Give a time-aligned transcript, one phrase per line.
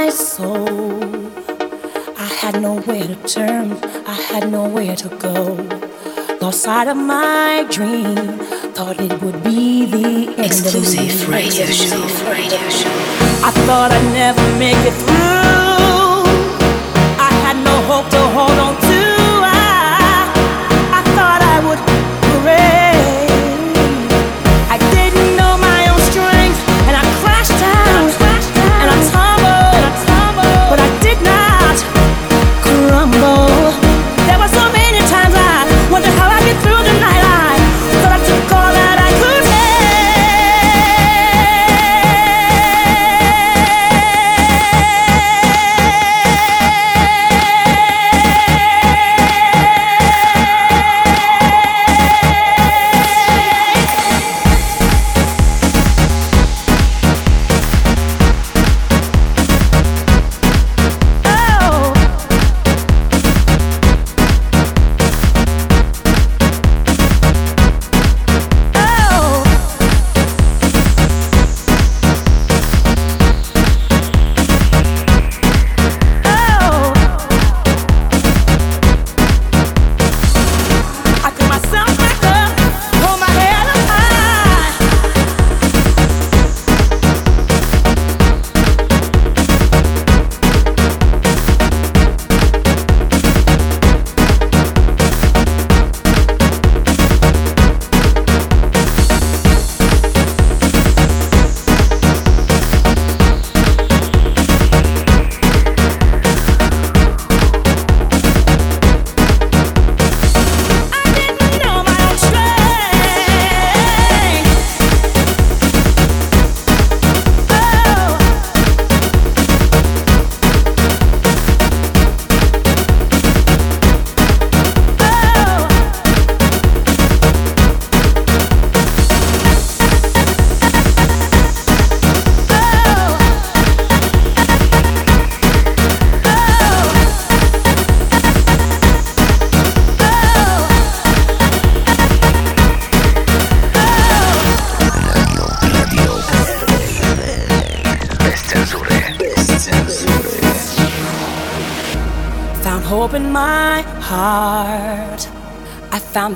[0.00, 0.68] My soul.
[2.26, 3.72] I had nowhere to turn,
[4.14, 5.36] I had nowhere to go.
[6.40, 8.14] Lost sight of my dream,
[8.76, 12.00] thought it would be the end Exclusive radio show.
[12.30, 12.96] Radio show.
[13.48, 15.07] I thought I'd never make it through.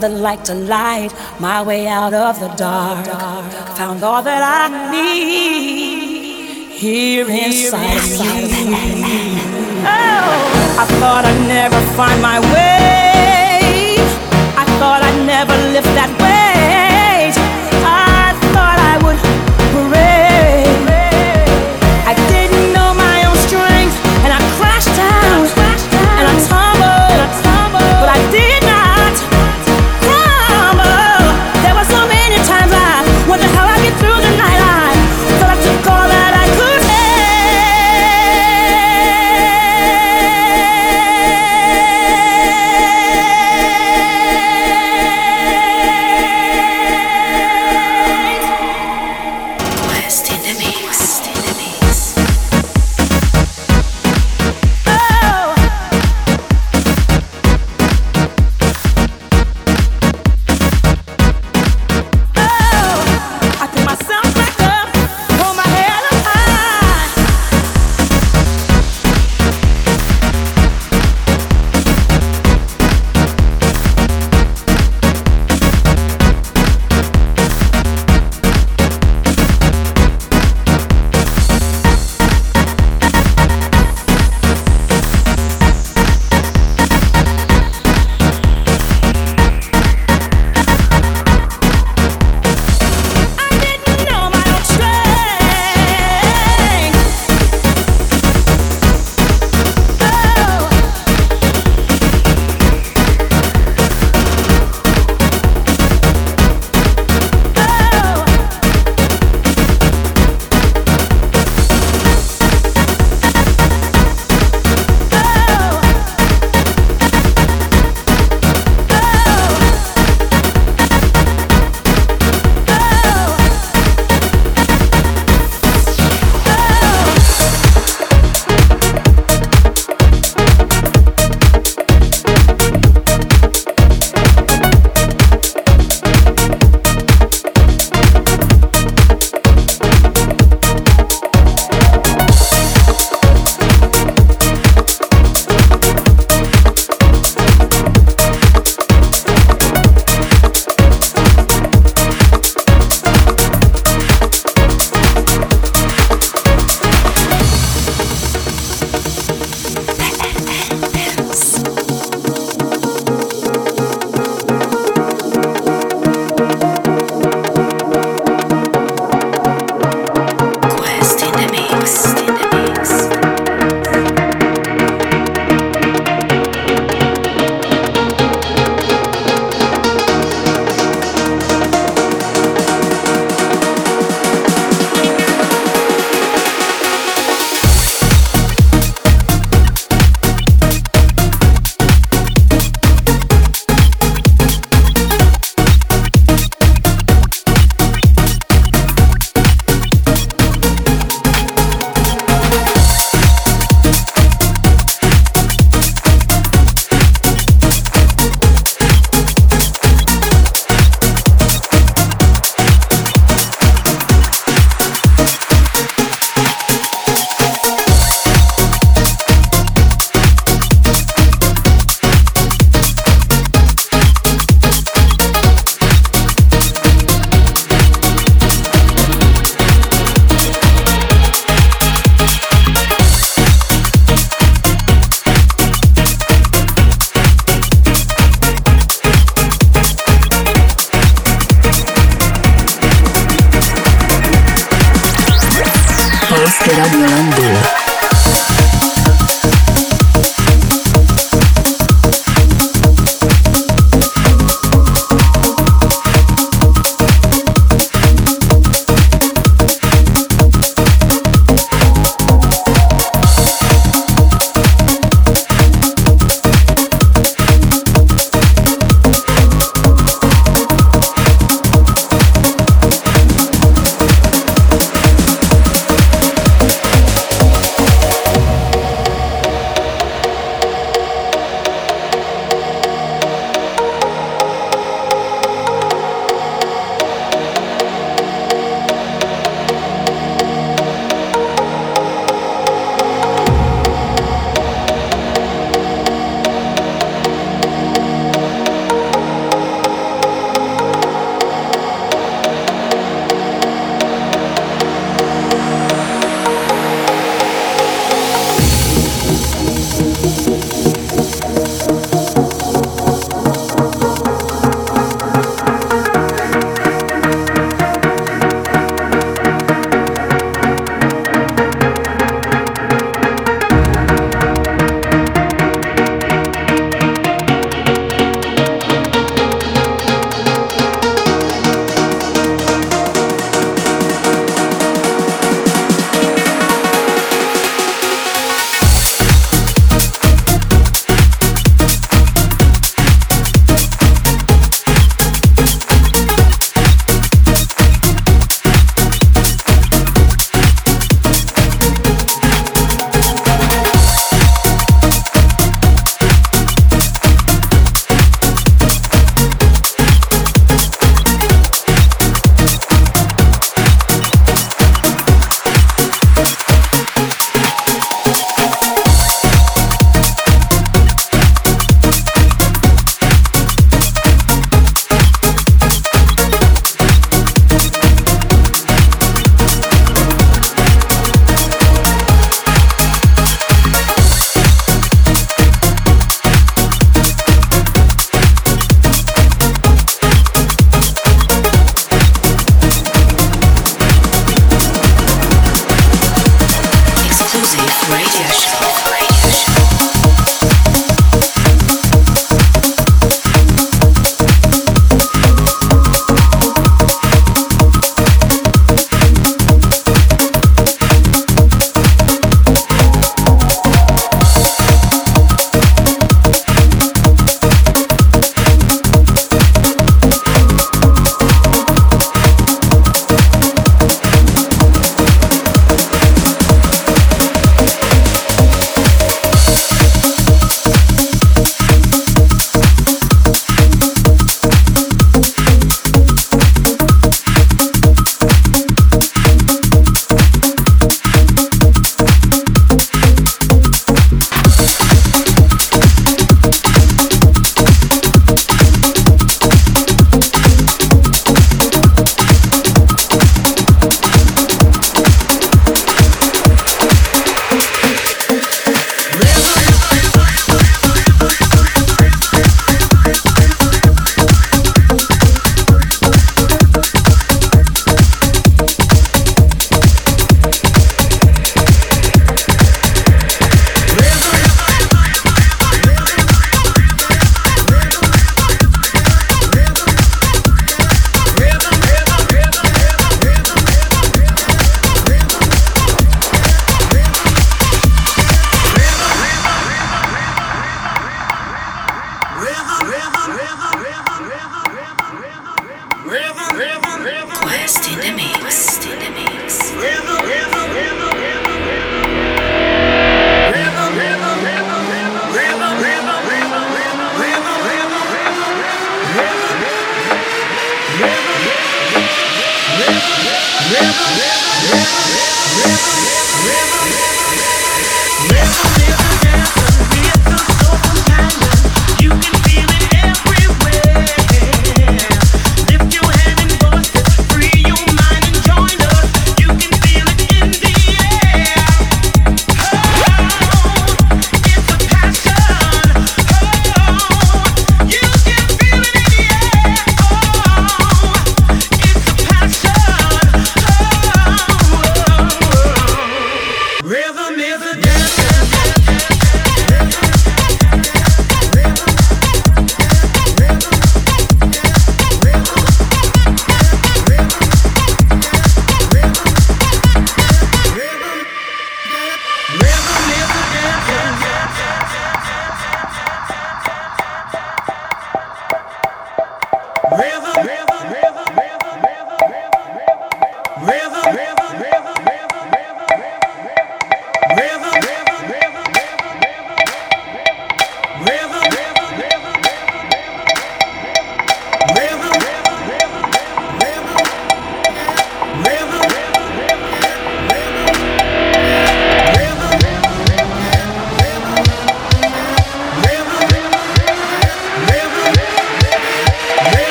[0.00, 3.06] The light to light my way out of the dark.
[3.76, 8.76] Found all that I need here inside me.
[9.84, 13.98] Oh, I thought I'd never find my way.
[14.56, 16.19] I thought I'd never lift that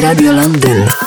[0.00, 0.99] Radio London.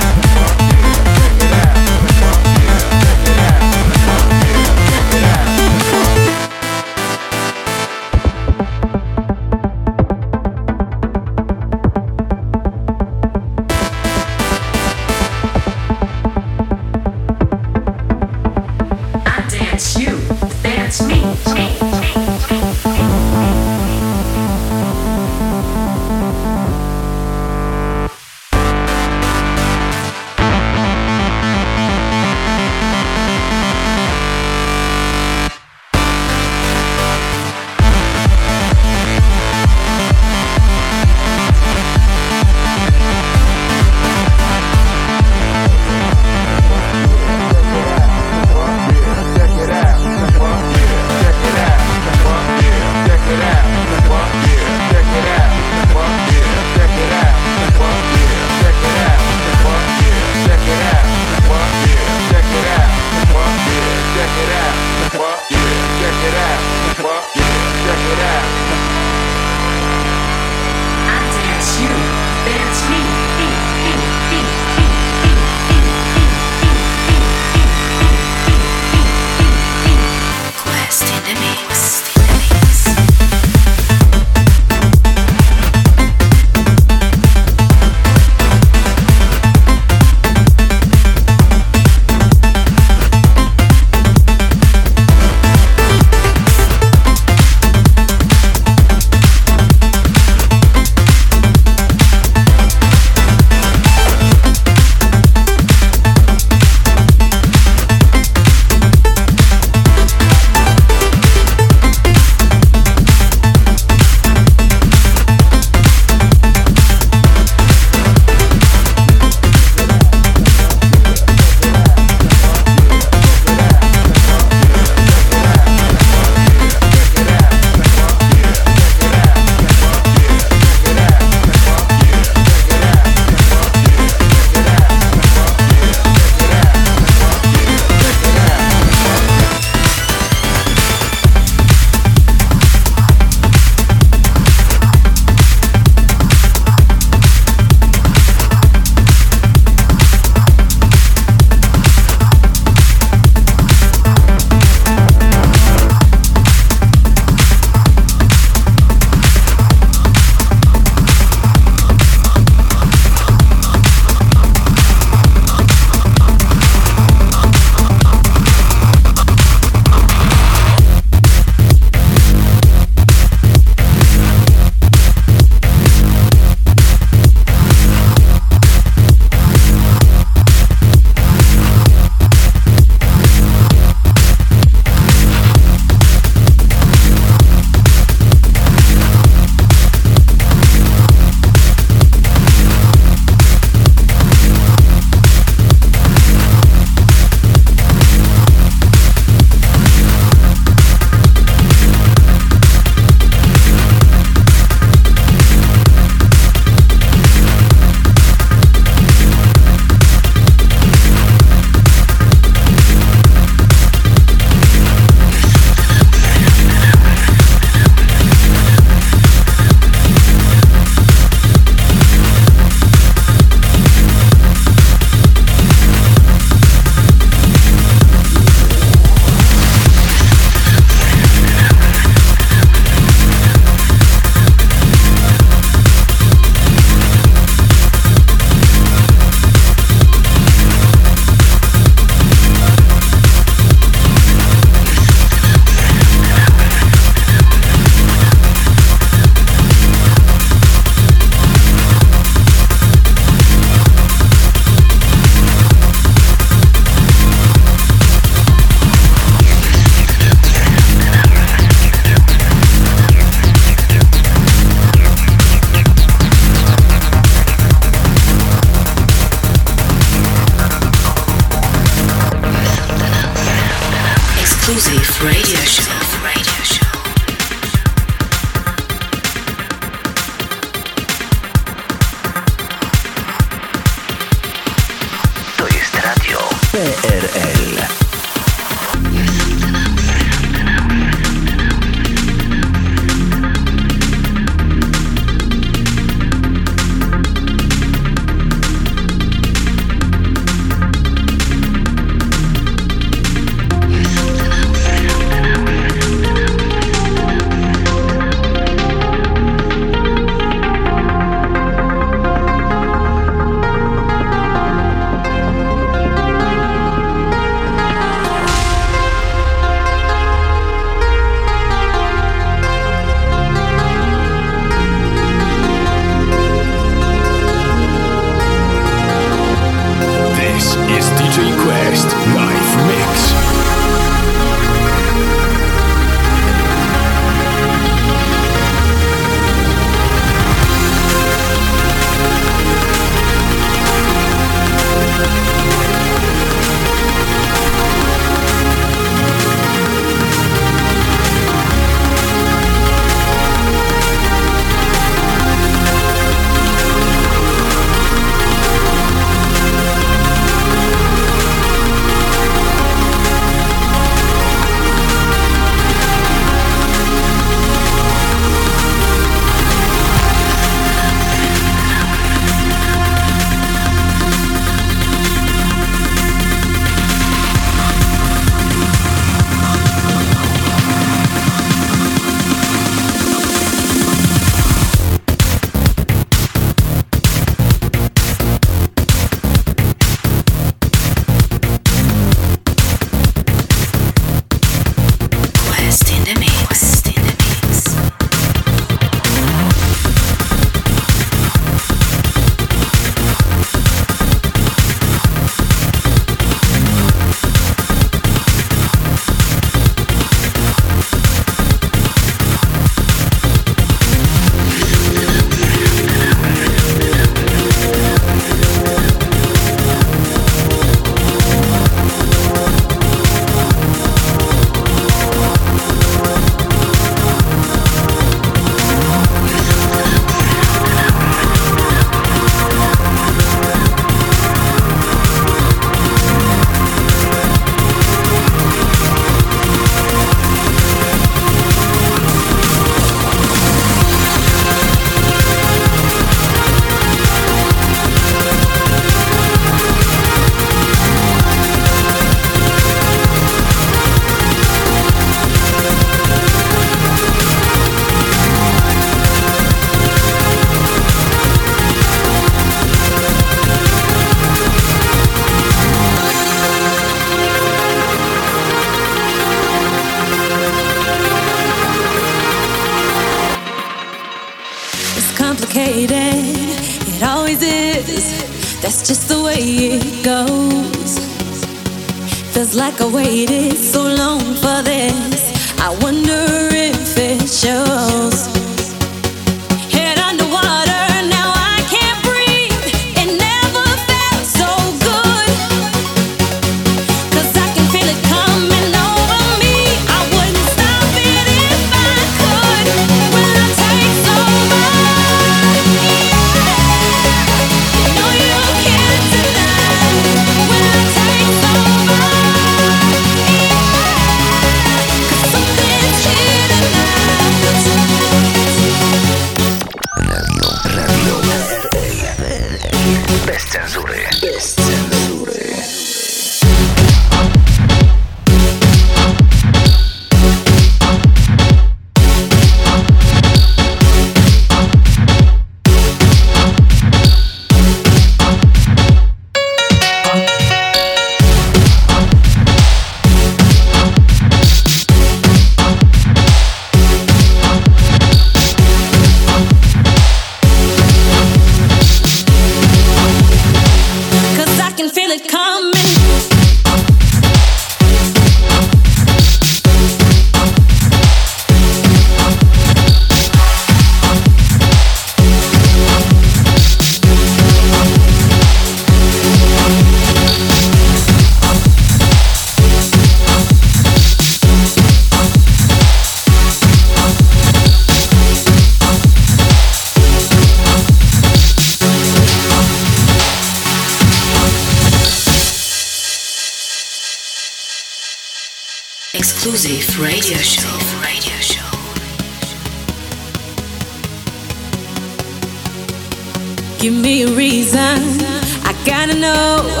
[599.38, 600.00] know.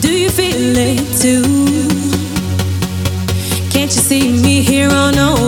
[0.00, 1.42] Do you feel it too?
[3.70, 5.39] Can't you see me here on no?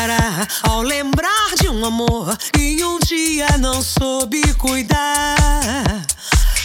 [0.00, 6.06] sarará ao lembrar de um amor e um dia não soube cuidar.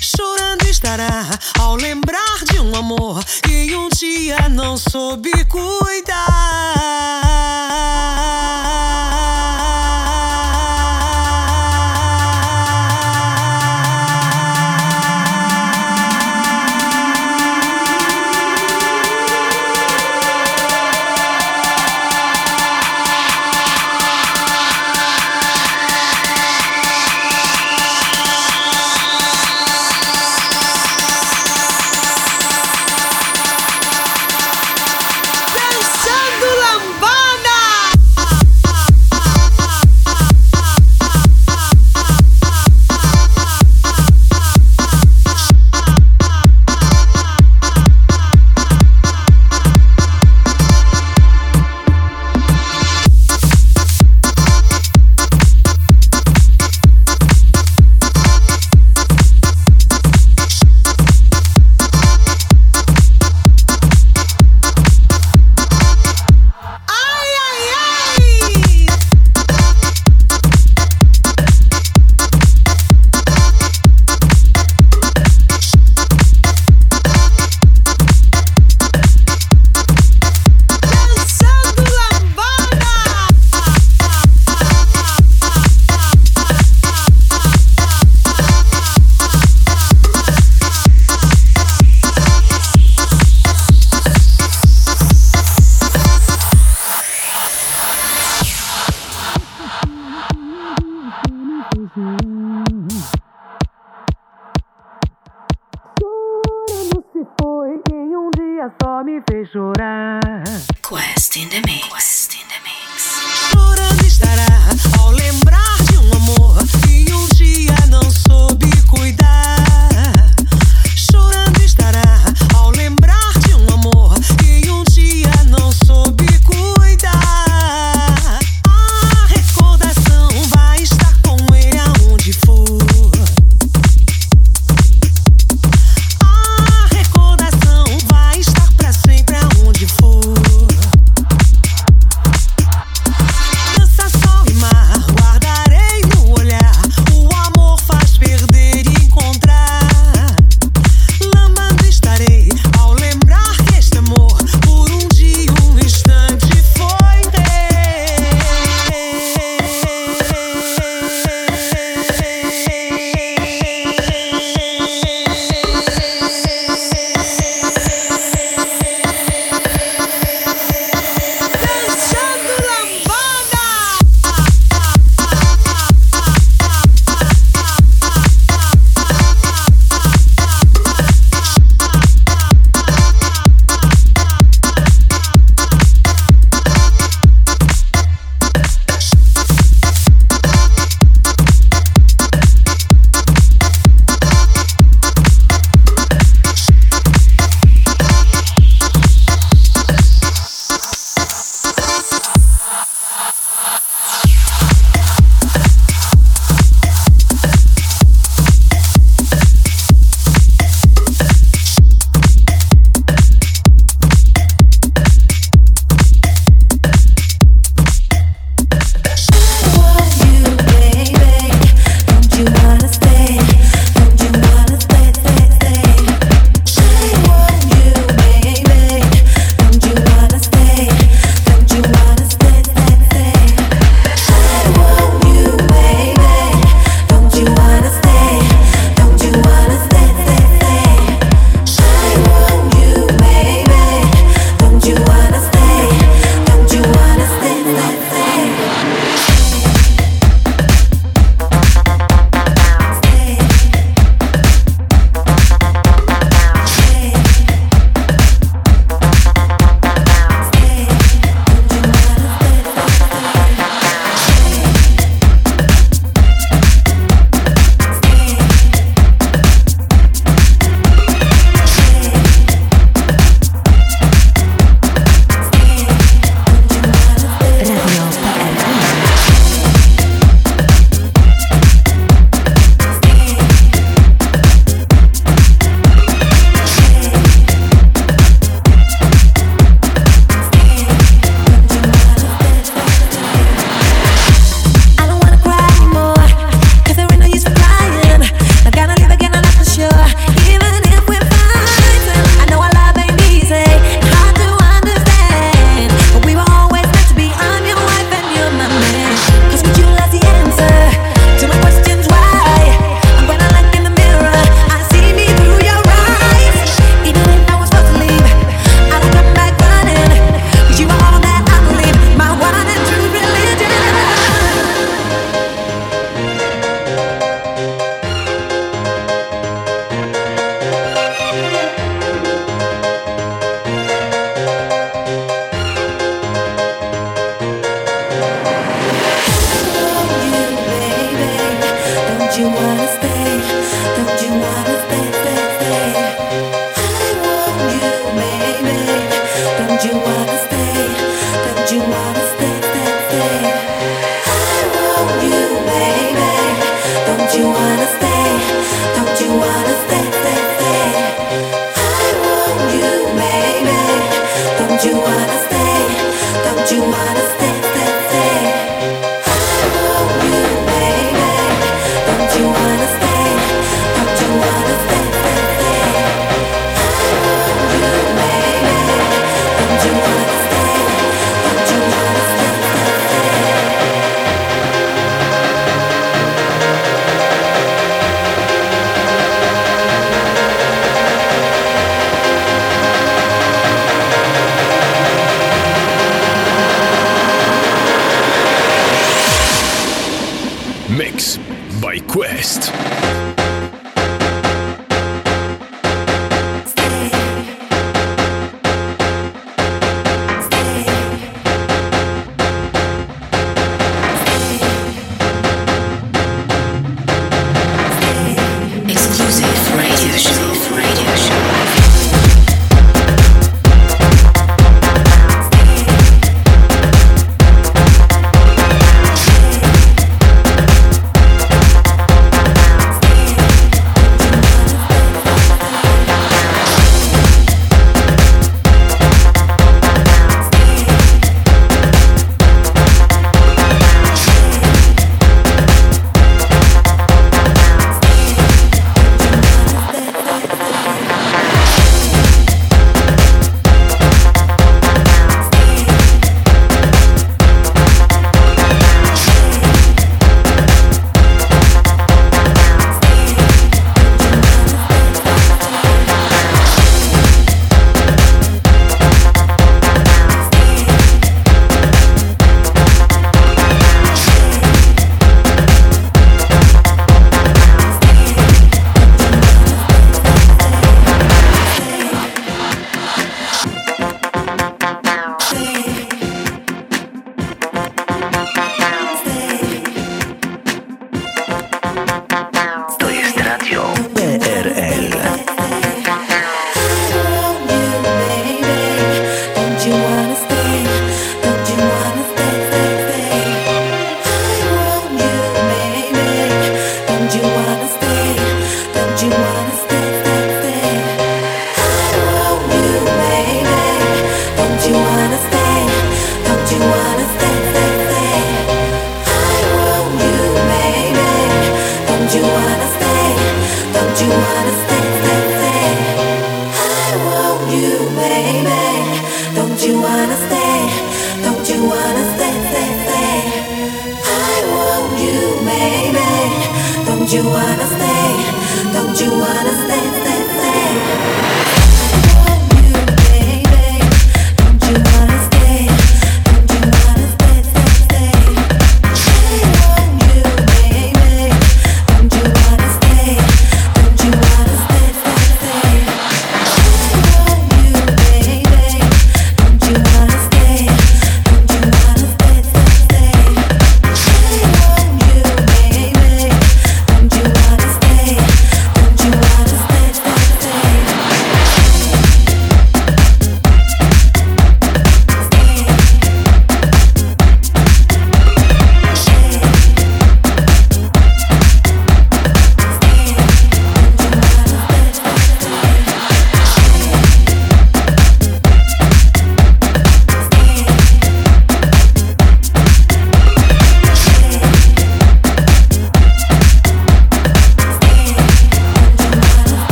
[0.00, 1.26] Chorando estará
[1.58, 6.33] ao lembrar de um amor e um dia não soube cuidar.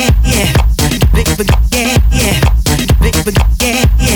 [0.00, 0.52] yeah, yeah,
[1.12, 2.40] big, big, yeah, yeah,
[3.00, 4.09] big, big, yeah, yeah.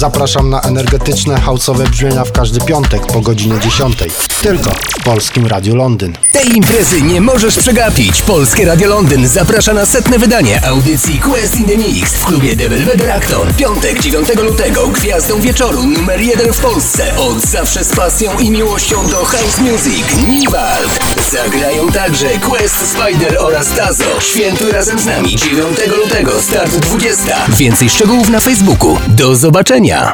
[0.00, 3.98] Zapraszam na energetyczne house'owe brzmienia w każdy piątek po godzinie 10.
[4.42, 6.16] Tylko w Polskim Radiu Londyn.
[6.32, 8.22] Tej imprezy nie możesz przegapić.
[8.22, 12.68] Polskie Radio Londyn zaprasza na setne wydanie audycji Quest in the Mix w klubie The
[12.68, 13.02] Velvet.
[13.56, 17.16] Piątek 9 lutego gwiazdą wieczoru numer jeden w Polsce.
[17.16, 20.04] Od zawsze z pasją i miłością do house music.
[20.28, 20.99] Niwald.
[21.32, 24.20] Zagrają także Quest Spider oraz Tazo.
[24.20, 27.36] Świętuj razem z nami 9 lutego, start 20.
[27.48, 28.98] Więcej szczegółów na Facebooku.
[29.08, 30.08] Do zobaczenia.